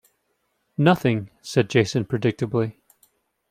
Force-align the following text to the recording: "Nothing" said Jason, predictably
"Nothing" 0.79 1.29
said 1.43 1.69
Jason, 1.69 2.05
predictably 2.05 2.73